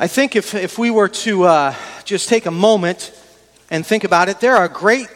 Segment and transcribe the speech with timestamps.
[0.00, 1.74] I think if, if we were to uh,
[2.04, 3.10] just take a moment
[3.68, 5.08] and think about it, there are a great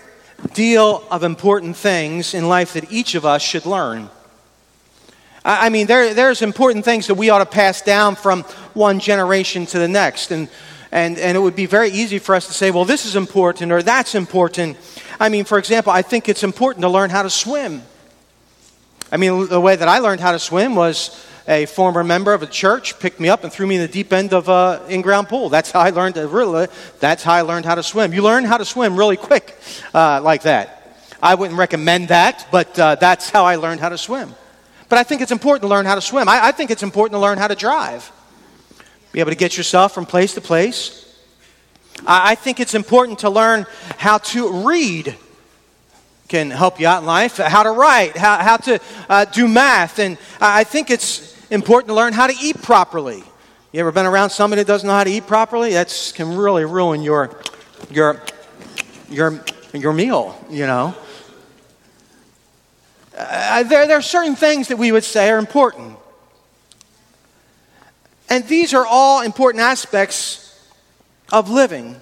[0.55, 4.11] deal of important things in life that each of us should learn.
[5.45, 8.43] I, I mean, there, there's important things that we ought to pass down from
[8.75, 10.33] one generation to the next.
[10.33, 10.49] And,
[10.91, 13.71] and, and it would be very easy for us to say, well, this is important
[13.71, 14.77] or that's important.
[15.21, 17.83] I mean, for example, I think it's important to learn how to swim.
[19.13, 22.43] I mean, the way that I learned how to swim was a former member of
[22.43, 25.29] a church picked me up and threw me in the deep end of an in-ground
[25.29, 25.49] pool.
[25.49, 26.69] That's how I learned to really,
[27.01, 28.13] that's how I learned how to swim.
[28.13, 29.57] You learn how to swim really quick
[29.93, 30.79] uh, like that.
[31.23, 34.35] I wouldn't recommend that, but uh, that's how I learned how to swim.
[34.89, 36.29] But I think it's important to learn how to swim.
[36.29, 38.11] I, I think it's important to learn how to drive.
[39.13, 40.99] Be able to get yourself from place to place.
[42.07, 43.67] I, I think it's important to learn
[43.99, 45.17] how to read
[46.29, 49.99] can help you out in life, how to write, how, how to uh, do math.
[49.99, 53.23] And I think it's important to learn how to eat properly.
[53.73, 55.75] You ever been around somebody that doesn't know how to eat properly?
[55.75, 57.39] That can really ruin your,
[57.91, 58.23] your,
[59.11, 60.95] your, your meal, you know.
[63.17, 65.97] Uh, there, there are certain things that we would say are important.
[68.29, 70.59] And these are all important aspects
[71.31, 72.01] of living.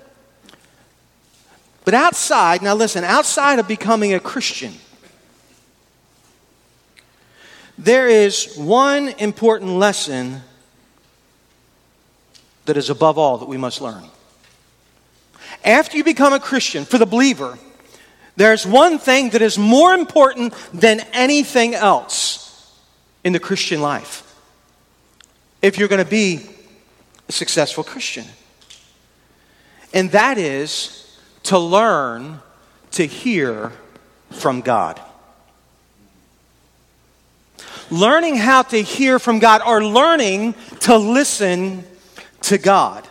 [1.84, 4.74] But outside, now listen, outside of becoming a Christian,
[7.78, 10.42] there is one important lesson
[12.66, 14.04] that is above all that we must learn.
[15.64, 17.58] After you become a Christian, for the believer,
[18.36, 22.72] there's one thing that is more important than anything else
[23.24, 24.26] in the Christian life.
[25.62, 26.46] If you're going to be
[27.28, 28.24] a successful Christian,
[29.92, 32.40] and that is to learn
[32.92, 33.72] to hear
[34.30, 35.00] from God
[37.90, 41.84] learning how to hear from God or learning to listen
[42.42, 43.06] to God.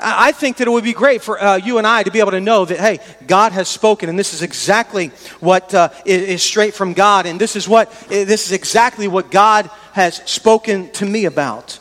[0.00, 2.32] I think that it would be great for uh, you and I to be able
[2.32, 5.08] to know that, hey, God has spoken, and this is exactly
[5.40, 9.70] what uh, is straight from God, and this is what this is exactly what God
[9.92, 11.78] has spoken to me about.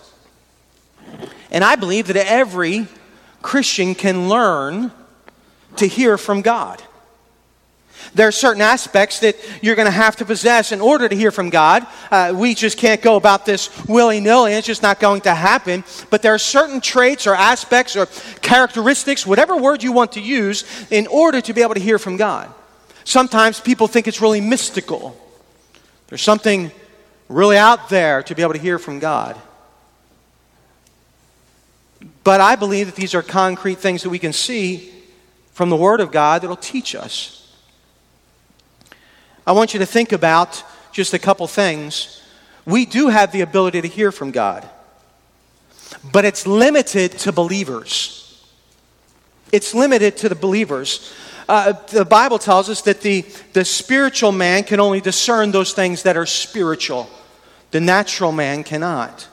[1.52, 2.88] And I believe that every
[3.42, 4.92] Christian can learn
[5.78, 6.82] to hear from God.
[8.14, 11.32] There are certain aspects that you're going to have to possess in order to hear
[11.32, 11.86] from God.
[12.12, 14.54] Uh, we just can't go about this willy nilly.
[14.54, 15.84] It's just not going to happen.
[16.10, 18.08] But there are certain traits or aspects or
[18.42, 22.18] characteristics, whatever word you want to use, in order to be able to hear from
[22.18, 22.54] God.
[23.04, 25.18] Sometimes people think it's really mystical.
[26.08, 26.72] There's something
[27.28, 29.40] really out there to be able to hear from God.
[32.24, 34.92] But I believe that these are concrete things that we can see
[35.52, 37.43] from the Word of God that'll teach us.
[39.46, 42.22] I want you to think about just a couple things.
[42.66, 44.68] We do have the ability to hear from God,
[46.12, 48.20] but it's limited to believers.
[49.52, 51.14] It's limited to the believers.
[51.48, 56.04] Uh, the Bible tells us that the, the spiritual man can only discern those things
[56.04, 57.10] that are spiritual,
[57.72, 59.28] the natural man cannot.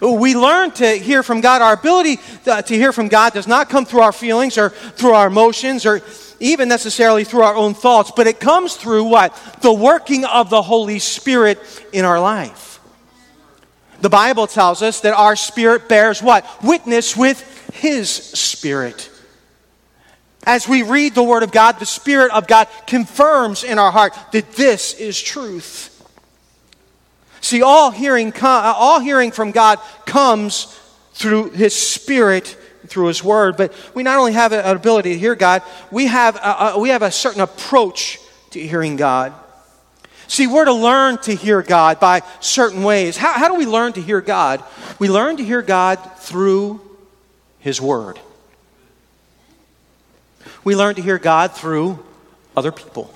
[0.00, 1.60] We learn to hear from God.
[1.60, 5.26] Our ability to hear from God does not come through our feelings or through our
[5.26, 6.00] emotions or
[6.40, 9.34] even necessarily through our own thoughts, but it comes through what?
[9.60, 11.58] The working of the Holy Spirit
[11.92, 12.80] in our life.
[14.00, 16.46] The Bible tells us that our spirit bears what?
[16.62, 19.10] Witness with His Spirit.
[20.44, 24.14] As we read the Word of God, the Spirit of God confirms in our heart
[24.32, 25.94] that this is truth.
[27.40, 30.78] See, all hearing, uh, all hearing from God comes
[31.14, 32.56] through His Spirit
[32.86, 33.56] through His Word.
[33.56, 36.90] But we not only have an ability to hear God, we have a, a, we
[36.90, 38.18] have a certain approach
[38.50, 39.32] to hearing God.
[40.26, 43.16] See, we're to learn to hear God by certain ways.
[43.16, 44.62] How, how do we learn to hear God?
[44.98, 46.80] We learn to hear God through
[47.60, 48.20] His Word.
[50.64, 52.04] We learn to hear God through
[52.56, 53.14] other people.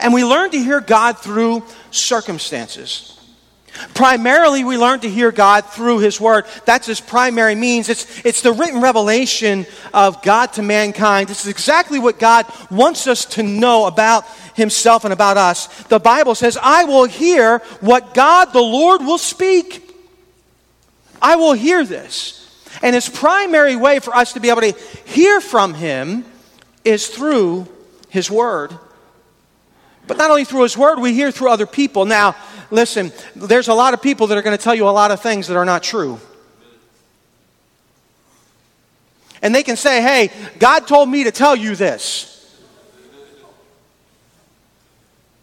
[0.00, 3.15] And we learn to hear God through circumstances.
[3.94, 6.46] Primarily, we learn to hear God through His Word.
[6.64, 7.88] That's His primary means.
[7.88, 11.28] It's, it's the written revelation of God to mankind.
[11.28, 15.66] This is exactly what God wants us to know about Himself and about us.
[15.84, 19.82] The Bible says, I will hear what God the Lord will speak.
[21.20, 22.42] I will hear this.
[22.82, 24.72] And His primary way for us to be able to
[25.06, 26.24] hear from Him
[26.84, 27.66] is through
[28.08, 28.78] His Word.
[30.06, 32.04] But not only through His Word, we hear through other people.
[32.04, 32.36] Now,
[32.70, 35.20] listen, there's a lot of people that are going to tell you a lot of
[35.20, 36.20] things that are not true.
[39.42, 42.32] And they can say, hey, God told me to tell you this.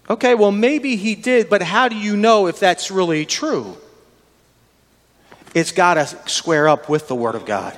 [0.09, 3.77] Okay, well, maybe He did, but how do you know if that's really true?
[5.53, 7.77] it's got to square up with the Word of God.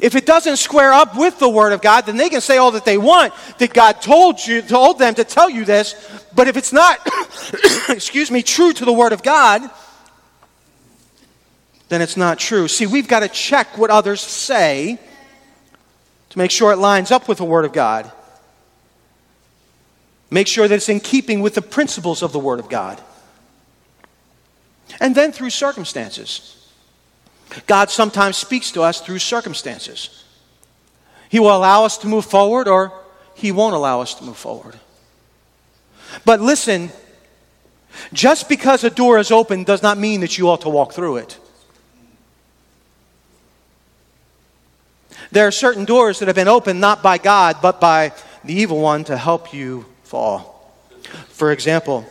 [0.00, 2.72] If it doesn't square up with the Word of God, then they can say all
[2.72, 5.94] that they want that God told you, told them to tell you this.
[6.34, 6.98] But if it's not,
[7.88, 9.70] excuse me, true to the Word of God,
[11.88, 12.66] then it's not true.
[12.66, 14.98] See, we've got to check what others say
[16.30, 18.10] to make sure it lines up with the Word of God.
[20.30, 23.00] Make sure that it's in keeping with the principles of the Word of God.
[25.00, 26.53] And then through circumstances.
[27.66, 30.24] God sometimes speaks to us through circumstances.
[31.28, 32.92] He will allow us to move forward or
[33.34, 34.78] He won't allow us to move forward.
[36.24, 36.90] But listen,
[38.12, 41.16] just because a door is open does not mean that you ought to walk through
[41.18, 41.38] it.
[45.32, 48.12] There are certain doors that have been opened not by God, but by
[48.44, 50.72] the evil one to help you fall.
[51.28, 52.06] For example,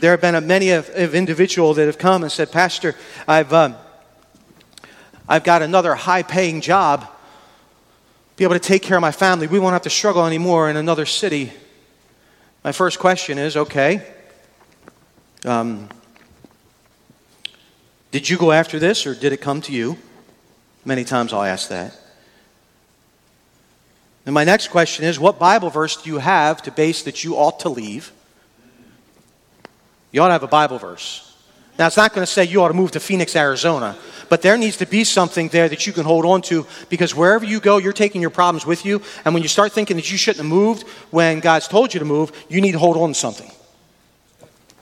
[0.00, 2.94] there have been many of, of individuals that have come and said, Pastor,
[3.26, 3.74] I've, um,
[5.30, 7.06] I've got another high paying job,
[8.36, 9.46] be able to take care of my family.
[9.46, 11.52] We won't have to struggle anymore in another city.
[12.64, 14.04] My first question is okay,
[15.44, 15.88] um,
[18.10, 19.96] did you go after this or did it come to you?
[20.84, 21.96] Many times I'll ask that.
[24.26, 27.36] And my next question is what Bible verse do you have to base that you
[27.36, 28.10] ought to leave?
[30.10, 31.29] You ought to have a Bible verse.
[31.80, 33.96] Now, it's not going to say you ought to move to Phoenix, Arizona,
[34.28, 37.42] but there needs to be something there that you can hold on to because wherever
[37.42, 39.00] you go, you're taking your problems with you.
[39.24, 42.04] And when you start thinking that you shouldn't have moved when God's told you to
[42.04, 43.50] move, you need to hold on to something.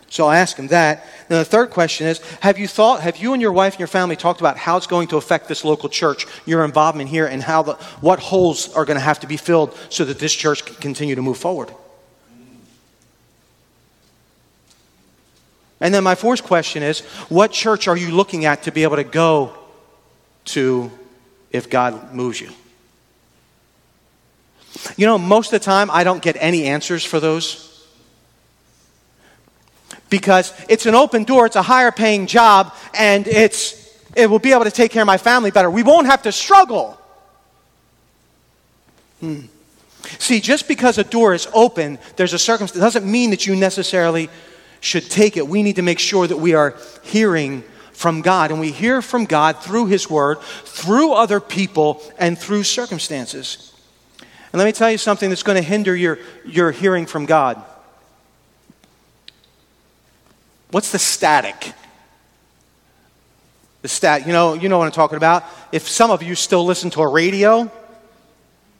[0.09, 1.07] So I ask him that.
[1.29, 3.87] Then the third question is Have you thought, have you and your wife and your
[3.87, 7.41] family talked about how it's going to affect this local church, your involvement here, and
[7.41, 10.65] how the, what holes are going to have to be filled so that this church
[10.65, 11.73] can continue to move forward?
[15.81, 18.97] And then my fourth question is what church are you looking at to be able
[18.97, 19.55] to go
[20.47, 20.91] to
[21.51, 22.51] if God moves you?
[24.97, 27.65] You know, most of the time I don't get any answers for those
[30.11, 33.75] because it's an open door, it's a higher paying job, and it's,
[34.17, 35.71] it will be able to take care of my family better.
[35.71, 36.99] We won't have to struggle.
[39.21, 39.43] Hmm.
[40.19, 44.31] See, just because a door is open, there's a circumstance, doesn't mean that you necessarily
[44.81, 45.47] should take it.
[45.47, 48.51] We need to make sure that we are hearing from God.
[48.51, 53.73] And we hear from God through His Word, through other people, and through circumstances.
[54.53, 57.63] And let me tell you something that's going to hinder your, your hearing from God.
[60.71, 61.73] What's the static?
[63.83, 65.45] The stat, you know, you know what I'm talking about.
[65.73, 67.71] If some of you still listen to a radio,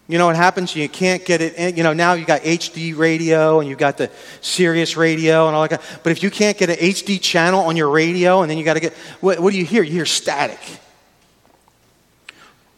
[0.09, 0.75] you know what happens?
[0.75, 1.77] You can't get it in.
[1.77, 4.11] You know, now you got HD radio and you've got the
[4.41, 5.83] Sirius radio and all that.
[6.03, 8.75] But if you can't get an HD channel on your radio and then you got
[8.75, 9.83] to get, what, what do you hear?
[9.83, 10.59] You hear static.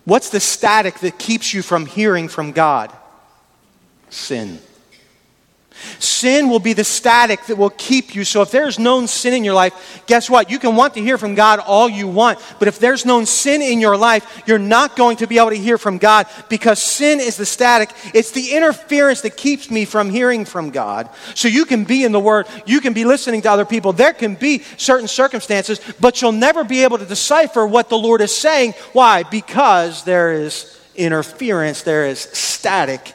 [0.05, 2.93] What's the static that keeps you from hearing from God?
[4.09, 4.59] Sin.
[5.99, 8.25] Sin will be the static that will keep you.
[8.25, 10.51] So if there's known sin in your life, guess what?
[10.51, 12.39] You can want to hear from God all you want.
[12.59, 15.57] But if there's known sin in your life, you're not going to be able to
[15.57, 17.91] hear from God because sin is the static.
[18.15, 21.09] It's the interference that keeps me from hearing from God.
[21.35, 23.93] So you can be in the Word, you can be listening to other people.
[23.93, 28.21] There can be certain circumstances, but you'll never be able to decipher what the Lord
[28.21, 28.75] is saying.
[28.93, 29.23] Why?
[29.23, 33.15] Because there is interference, there is static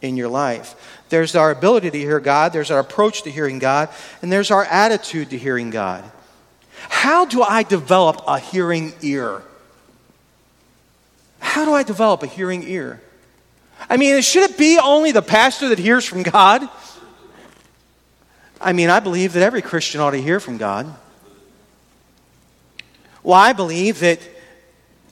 [0.00, 0.74] in your life.
[1.12, 3.90] There's our ability to hear God, there's our approach to hearing God,
[4.22, 6.02] and there's our attitude to hearing God.
[6.88, 9.42] How do I develop a hearing ear?
[11.38, 13.02] How do I develop a hearing ear?
[13.90, 16.66] I mean, should it be only the pastor that hears from God?
[18.58, 20.86] I mean, I believe that every Christian ought to hear from God.
[23.22, 24.18] Well, I believe that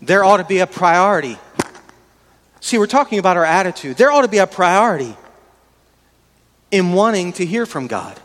[0.00, 1.36] there ought to be a priority.
[2.60, 3.98] See, we're talking about our attitude.
[3.98, 5.14] There ought to be a priority
[6.70, 8.18] in wanting to hear from God.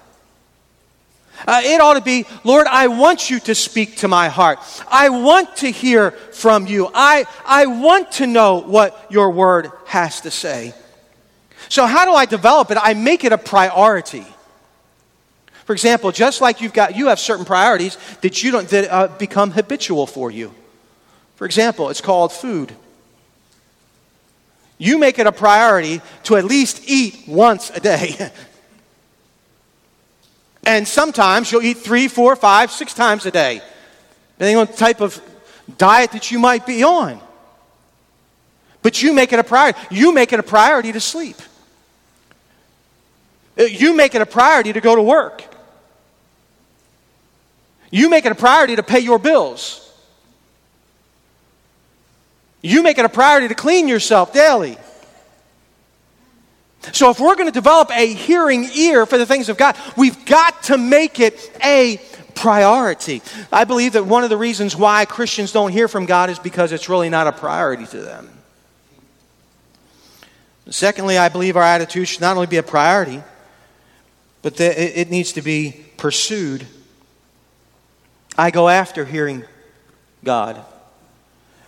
[1.47, 4.59] Uh, it ought to be, Lord, I want you to speak to my heart.
[4.87, 6.89] I want to hear from you.
[6.93, 10.73] I, I want to know what your word has to say.
[11.67, 12.77] So, how do I develop it?
[12.81, 14.25] I make it a priority.
[15.65, 19.07] For example, just like you've got, you have certain priorities that you don't, that uh,
[19.07, 20.53] become habitual for you.
[21.35, 22.73] For example, it's called food.
[24.77, 28.31] You make it a priority to at least eat once a day.
[30.65, 33.61] and sometimes you'll eat three, four, five, six times a day,
[34.33, 35.21] depending on the type of
[35.77, 37.21] diet that you might be on.
[38.81, 39.79] But you make it a priority.
[39.89, 41.37] You make it a priority to sleep.
[43.57, 45.43] Uh, you make it a priority to go to work.
[47.89, 49.84] You make it a priority to pay your bills.
[52.65, 54.75] You make it a priority to clean yourself daily.
[56.93, 60.25] So, if we're going to develop a hearing ear for the things of God, we've
[60.25, 62.01] got to make it a
[62.33, 63.21] priority.
[63.51, 66.71] I believe that one of the reasons why Christians don't hear from God is because
[66.71, 68.31] it's really not a priority to them.
[70.71, 73.21] Secondly, I believe our attitude should not only be a priority,
[74.41, 76.65] but it needs to be pursued.
[78.35, 79.43] I go after hearing
[80.23, 80.65] God.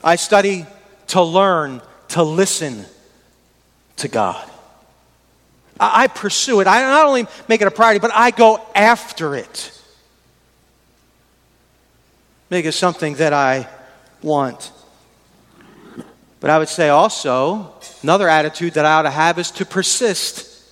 [0.03, 0.65] I study
[1.07, 2.85] to learn to listen
[3.97, 4.49] to God.
[5.79, 6.67] I pursue it.
[6.67, 9.71] I not only make it a priority, but I go after it.
[12.49, 13.67] Make it something that I
[14.23, 14.71] want.
[16.39, 17.73] But I would say also,
[18.03, 20.63] another attitude that I ought to have is to persist.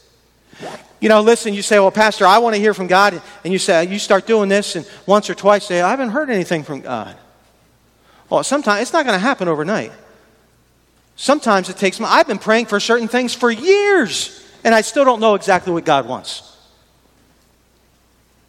[0.99, 3.21] You know, listen, you say, well, Pastor, I want to hear from God.
[3.43, 6.29] And you say, you start doing this, and once or twice say, I haven't heard
[6.29, 7.15] anything from God.
[8.29, 9.91] Well, sometimes it's not going to happen overnight.
[11.15, 15.19] Sometimes it takes, I've been praying for certain things for years, and I still don't
[15.19, 16.51] know exactly what God wants.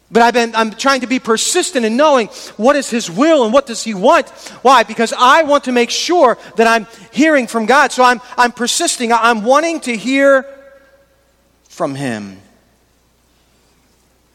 [0.09, 3.51] But I've been, I'm trying to be persistent in knowing what is His will and
[3.51, 4.29] what does He want.
[4.61, 4.83] Why?
[4.83, 7.91] Because I want to make sure that I'm hearing from God.
[7.91, 9.11] So I'm, I'm persisting.
[9.11, 10.45] I'm wanting to hear
[11.67, 12.39] from Him.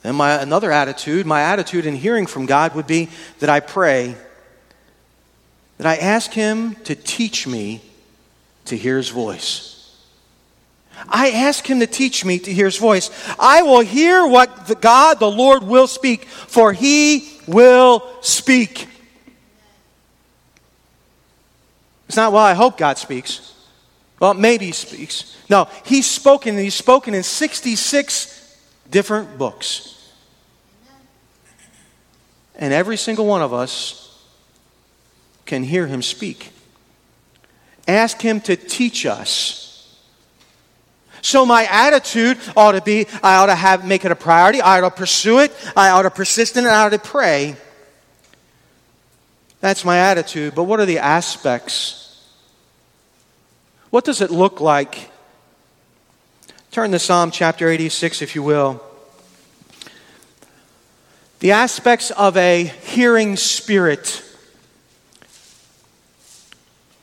[0.04, 3.08] And my another attitude, my attitude in hearing from God would be
[3.38, 4.14] that I pray,
[5.78, 7.80] that I ask Him to teach me
[8.66, 9.72] to hear His voice.
[11.08, 13.10] I ask him to teach me to hear his voice.
[13.38, 18.88] I will hear what the God, the Lord, will speak, for he will speak.
[22.06, 23.54] It's not, well, I hope God speaks.
[24.20, 25.36] Well, maybe he speaks.
[25.48, 28.58] No, he's spoken, and he's spoken in 66
[28.90, 29.88] different books.
[32.54, 34.22] And every single one of us
[35.46, 36.52] can hear him speak.
[37.86, 39.62] Ask him to teach us
[41.22, 44.80] so my attitude ought to be I ought to have make it a priority, I
[44.80, 47.56] ought to pursue it, I ought to persist in it, I ought to pray.
[49.60, 50.56] That's my attitude.
[50.56, 52.20] But what are the aspects?
[53.90, 55.10] What does it look like?
[56.72, 58.82] Turn to Psalm chapter 86, if you will.
[61.38, 64.24] The aspects of a hearing spirit.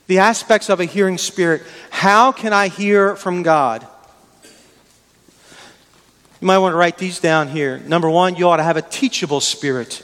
[0.10, 1.62] The aspects of a hearing spirit.
[1.92, 3.86] How can I hear from God?
[6.42, 7.78] You might want to write these down here.
[7.78, 10.02] Number one, you ought to have a teachable spirit.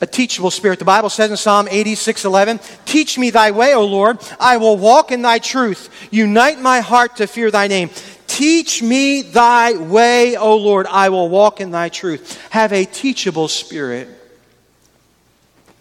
[0.00, 0.78] A teachable spirit.
[0.78, 4.18] The Bible says in Psalm 86 11, Teach me thy way, O Lord.
[4.38, 5.90] I will walk in thy truth.
[6.12, 7.90] Unite my heart to fear thy name.
[8.28, 10.86] Teach me thy way, O Lord.
[10.86, 12.40] I will walk in thy truth.
[12.50, 14.21] Have a teachable spirit.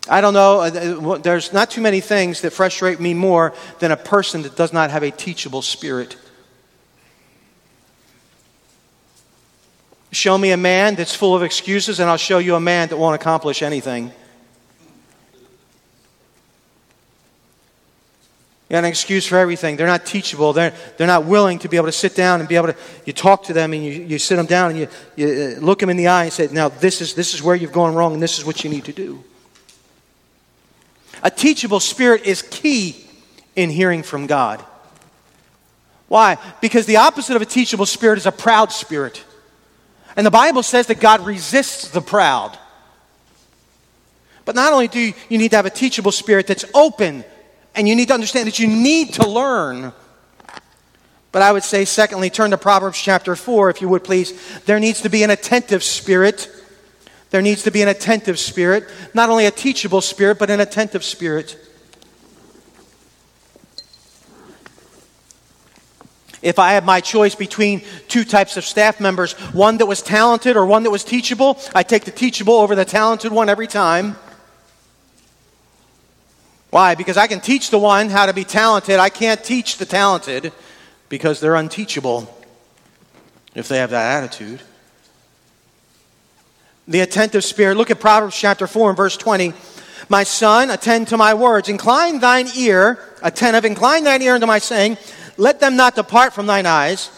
[0.09, 3.97] I don't know, uh, there's not too many things that frustrate me more than a
[3.97, 6.17] person that does not have a teachable spirit.
[10.11, 12.97] Show me a man that's full of excuses, and I'll show you a man that
[12.97, 14.11] won't accomplish anything.
[18.71, 19.75] You got an excuse for everything.
[19.75, 20.53] They're not teachable.
[20.53, 23.13] They're, they're not willing to be able to sit down and be able to, you
[23.13, 25.89] talk to them and you, you sit them down and you, you uh, look them
[25.89, 28.23] in the eye and say, now this is, this is where you've gone wrong and
[28.23, 29.23] this is what you need to do.
[31.23, 32.95] A teachable spirit is key
[33.55, 34.63] in hearing from God.
[36.07, 36.37] Why?
[36.59, 39.23] Because the opposite of a teachable spirit is a proud spirit.
[40.15, 42.57] And the Bible says that God resists the proud.
[44.43, 47.23] But not only do you, need to have a teachable spirit that's open,
[47.75, 49.93] and you need to understand that you need to learn.
[51.31, 54.59] But I would say, secondly, turn to Proverbs chapter 4, if you would please.
[54.65, 56.49] There needs to be an attentive spirit.
[57.31, 58.87] There needs to be an attentive spirit.
[59.13, 61.57] Not only a teachable spirit, but an attentive spirit.
[66.41, 70.57] If I had my choice between two types of staff members, one that was talented
[70.57, 74.17] or one that was teachable, I take the teachable over the talented one every time.
[76.71, 76.95] Why?
[76.95, 78.97] Because I can teach the one how to be talented.
[78.97, 80.51] I can't teach the talented
[81.09, 82.33] because they're unteachable
[83.53, 84.61] if they have that attitude.
[86.91, 87.77] The attentive spirit.
[87.77, 89.53] Look at Proverbs chapter 4 and verse 20.
[90.09, 91.69] My son, attend to my words.
[91.69, 94.97] Incline thine ear, attentive, incline thine ear unto my saying.
[95.37, 97.09] Let them not depart from thine eyes.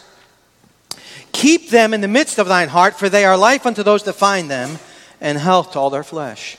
[1.32, 4.14] Keep them in the midst of thine heart, for they are life unto those that
[4.14, 4.78] find them,
[5.20, 6.56] and health to all their flesh.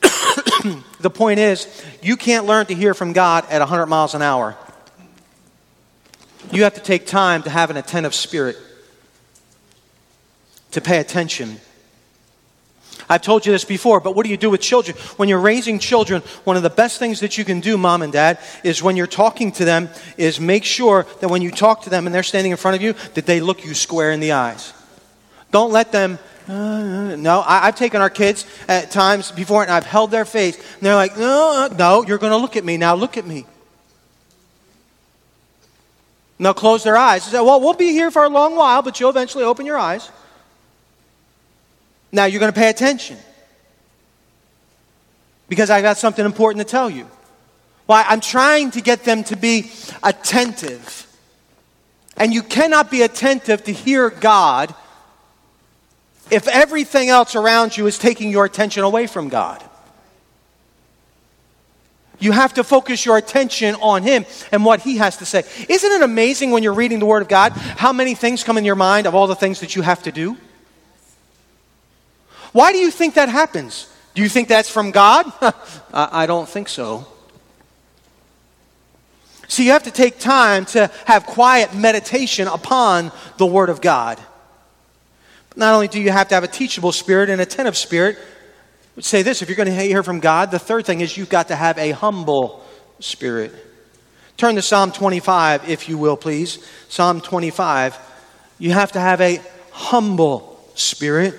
[1.00, 1.66] the point is,
[2.02, 4.56] you can't learn to hear from God at 100 miles an hour.
[6.52, 8.56] You have to take time to have an attentive spirit,
[10.70, 11.60] to pay attention.
[13.08, 14.96] I've told you this before, but what do you do with children?
[15.16, 18.12] When you're raising children, one of the best things that you can do, mom and
[18.12, 21.90] dad, is when you're talking to them, is make sure that when you talk to
[21.90, 24.32] them and they're standing in front of you, that they look you square in the
[24.32, 24.74] eyes.
[25.50, 26.18] Don't let them.
[26.46, 30.56] Uh, no, I, have taken our kids at times before and I've held their face.
[30.56, 32.76] And they're like, no, uh, no, you're going to look at me.
[32.76, 33.46] Now look at me.
[36.38, 38.80] And they'll close their eyes and say, well, we'll be here for a long while,
[38.80, 40.10] but you'll eventually open your eyes.
[42.12, 43.16] Now you're going to pay attention.
[45.48, 47.08] Because I got something important to tell you.
[47.86, 48.04] Why?
[48.06, 49.70] I'm trying to get them to be
[50.02, 51.06] attentive.
[52.16, 54.74] And you cannot be attentive to hear God
[56.30, 59.64] if everything else around you is taking your attention away from God.
[62.20, 65.44] You have to focus your attention on Him and what He has to say.
[65.68, 68.64] Isn't it amazing when you're reading the Word of God how many things come in
[68.64, 70.36] your mind of all the things that you have to do?
[72.52, 73.92] Why do you think that happens?
[74.14, 75.30] Do you think that's from God?
[75.92, 77.06] I don't think so.
[79.48, 84.20] See, you have to take time to have quiet meditation upon the Word of God.
[85.56, 88.18] Not only do you have to have a teachable spirit and attentive spirit,
[88.94, 91.28] would say this if you're going to hear from God, the third thing is you've
[91.28, 92.64] got to have a humble
[93.00, 93.54] spirit.
[94.36, 96.58] Turn to Psalm 25, if you will, please.
[96.88, 97.98] Psalm 25.
[98.58, 99.40] You have to have a
[99.70, 101.34] humble spirit.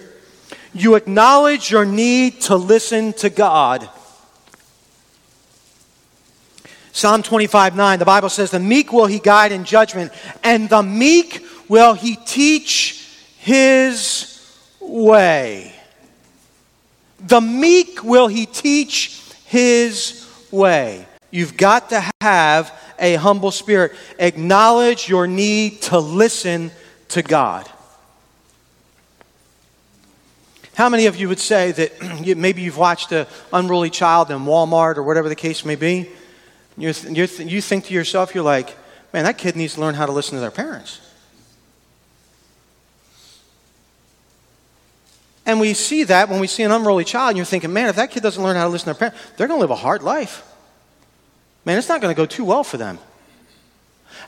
[0.73, 3.89] You acknowledge your need to listen to God.
[6.91, 10.11] Psalm 25, 9, the Bible says, The meek will he guide in judgment,
[10.43, 13.07] and the meek will he teach
[13.37, 14.35] his
[14.79, 15.73] way.
[17.19, 21.07] The meek will he teach his way.
[21.31, 23.93] You've got to have a humble spirit.
[24.17, 26.71] Acknowledge your need to listen
[27.09, 27.69] to God.
[30.79, 34.45] How many of you would say that you, maybe you've watched an unruly child in
[34.45, 36.09] Walmart or whatever the case may be?
[36.77, 38.77] You're, you're, you think to yourself, you're like,
[39.11, 41.01] man, that kid needs to learn how to listen to their parents.
[45.45, 47.97] And we see that when we see an unruly child, and you're thinking, man, if
[47.97, 49.75] that kid doesn't learn how to listen to their parents, they're going to live a
[49.75, 50.49] hard life.
[51.65, 52.99] Man, it's not going to go too well for them.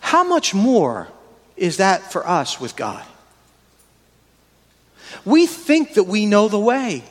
[0.01, 1.07] How much more
[1.55, 3.05] is that for us with God?
[5.25, 7.03] We think that we know the way.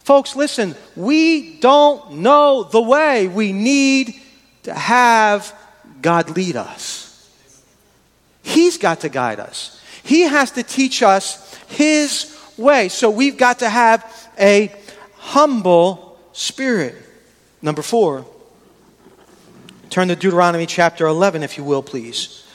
[0.00, 3.28] Folks, listen, we don't know the way.
[3.28, 4.14] We need
[4.62, 5.54] to have
[6.00, 7.08] God lead us.
[8.42, 12.88] He's got to guide us, He has to teach us His way.
[12.88, 14.72] So we've got to have a
[15.16, 16.94] humble spirit.
[17.60, 18.24] Number four,
[19.90, 22.46] turn to Deuteronomy chapter 11, if you will, please.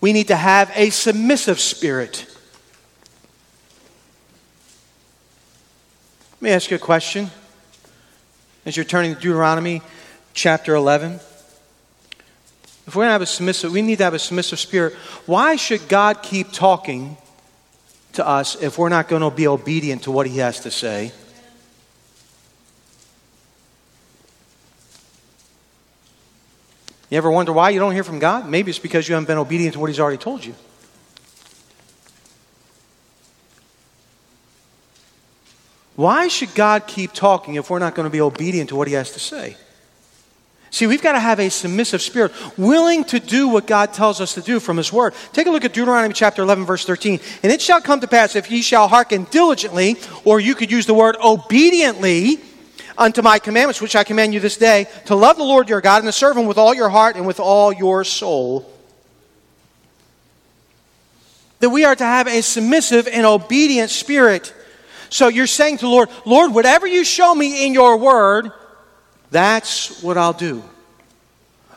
[0.00, 2.26] We need to have a submissive spirit.
[6.42, 7.30] Let me ask you a question
[8.66, 9.80] as you're turning to Deuteronomy
[10.34, 11.20] chapter 11.
[12.84, 14.94] If we're going to have a submissive, we need to have a submissive spirit.
[15.26, 17.16] Why should God keep talking
[18.14, 21.12] to us if we're not going to be obedient to what he has to say.
[27.08, 28.48] You ever wonder why you don't hear from God?
[28.48, 30.56] Maybe it's because you haven't been obedient to what he's already told you.
[36.02, 38.94] Why should God keep talking if we're not going to be obedient to what he
[38.94, 39.56] has to say?
[40.72, 44.34] See, we've got to have a submissive spirit, willing to do what God tells us
[44.34, 45.14] to do from His Word.
[45.32, 47.20] Take a look at Deuteronomy chapter 11, verse 13.
[47.44, 50.86] And it shall come to pass if ye shall hearken diligently, or you could use
[50.86, 52.40] the word obediently,
[52.98, 55.98] unto my commandments, which I command you this day, to love the Lord your God
[55.98, 58.68] and to serve Him with all your heart and with all your soul.
[61.60, 64.52] That we are to have a submissive and obedient spirit.
[65.12, 68.50] So you're saying to the Lord, Lord, whatever you show me in your word,
[69.30, 70.64] that's what I'll do.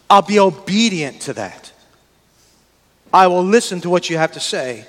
[0.10, 1.74] I'll be obedient to that.
[3.14, 4.86] I will listen to what you have to say.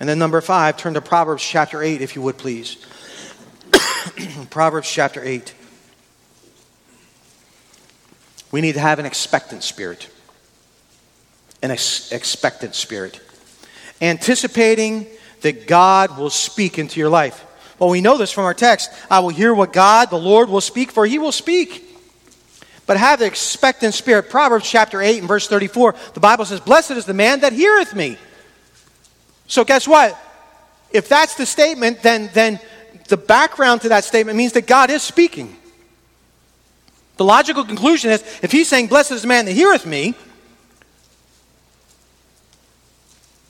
[0.00, 2.78] And then, number five, turn to Proverbs chapter 8, if you would please.
[4.50, 5.52] Proverbs chapter 8.
[8.52, 10.08] We need to have an expectant spirit.
[11.62, 13.20] An ex- expectant spirit.
[14.00, 15.06] Anticipating
[15.42, 17.44] that God will speak into your life.
[17.78, 18.90] Well, we know this from our text.
[19.10, 21.84] I will hear what God, the Lord, will speak, for he will speak.
[22.86, 24.30] But have the expectant spirit.
[24.30, 27.94] Proverbs chapter 8 and verse 34, the Bible says, Blessed is the man that heareth
[27.94, 28.16] me.
[29.46, 30.18] So, guess what?
[30.90, 32.58] If that's the statement, then, then
[33.08, 35.54] the background to that statement means that God is speaking.
[37.18, 40.14] The logical conclusion is if he's saying, Blessed is the man that heareth me,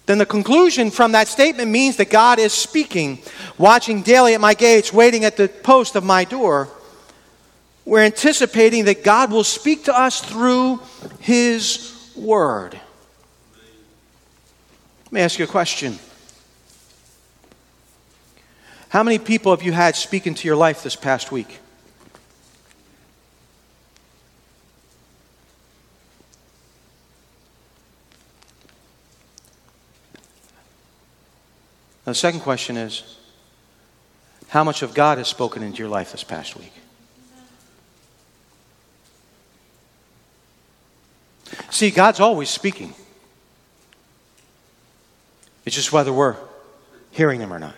[0.09, 3.19] then the conclusion from that statement means that God is speaking,
[3.59, 6.71] watching daily at my gates, waiting at the post of my door.
[7.85, 10.81] We're anticipating that God will speak to us through
[11.21, 12.81] His Word.
[15.05, 15.99] Let me ask you a question.
[18.89, 21.59] How many people have you had speaking to your life this past week?
[32.09, 33.19] Now, the second question is
[34.49, 36.73] how much of God has spoken into your life this past week?
[41.69, 42.95] See, God's always speaking.
[45.67, 46.37] It's just whether we're
[47.11, 47.75] hearing Him or not.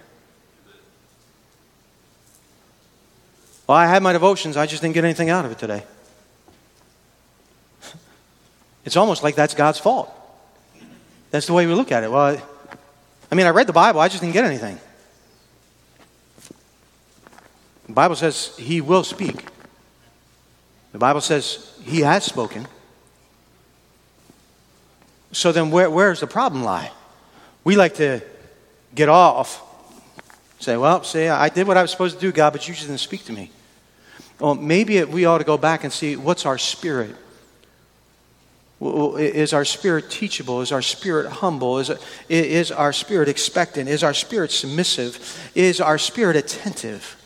[3.66, 5.82] Well, I had my devotions, I just didn't get anything out of it today.
[8.84, 10.08] It's almost like that's God's fault.
[11.32, 12.12] That's the way we look at it.
[12.12, 12.40] Well,
[13.30, 14.78] I mean, I read the Bible, I just didn't get anything.
[17.86, 19.46] The Bible says He will speak.
[20.92, 22.66] The Bible says He has spoken.
[25.32, 26.90] So then, where, where's the problem lie?
[27.62, 28.20] We like to
[28.94, 29.62] get off,
[30.58, 32.86] say, Well, say, I did what I was supposed to do, God, but you just
[32.86, 33.50] didn't speak to me.
[34.40, 37.14] Well, maybe we ought to go back and see what's our spirit.
[38.80, 40.62] Is our spirit teachable?
[40.62, 41.78] Is our spirit humble?
[41.78, 41.90] Is,
[42.30, 43.90] is our spirit expectant?
[43.90, 45.50] Is our spirit submissive?
[45.54, 47.16] Is our spirit attentive?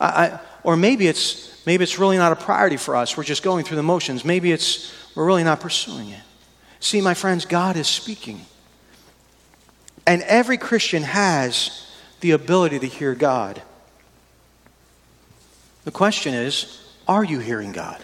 [0.00, 3.16] I, I, or maybe it's, maybe it's really not a priority for us.
[3.16, 4.24] We're just going through the motions.
[4.24, 6.22] Maybe it's, we're really not pursuing it.
[6.80, 8.46] See, my friends, God is speaking.
[10.06, 11.86] And every Christian has
[12.20, 13.60] the ability to hear God.
[15.84, 18.02] The question is are you hearing God?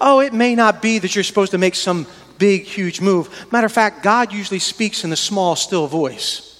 [0.00, 2.06] Oh, it may not be that you're supposed to make some
[2.38, 3.52] big, huge move.
[3.52, 6.50] Matter of fact, God usually speaks in the small, still voice.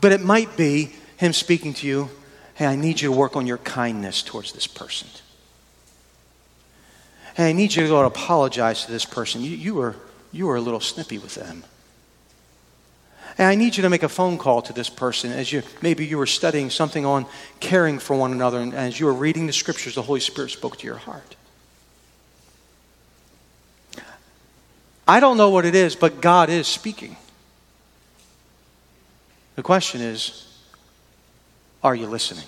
[0.00, 2.10] But it might be Him speaking to you
[2.54, 5.08] hey, I need you to work on your kindness towards this person.
[7.34, 9.40] Hey, I need you to go and apologize to this person.
[9.40, 9.96] You, you, were,
[10.32, 11.64] you were a little snippy with them.
[13.38, 16.04] And I need you to make a phone call to this person as you maybe
[16.04, 17.26] you were studying something on
[17.60, 20.76] caring for one another, and as you were reading the scriptures, the Holy Spirit spoke
[20.78, 21.36] to your heart.
[25.06, 27.16] I don't know what it is, but God is speaking.
[29.56, 30.48] The question is
[31.82, 32.44] are you listening?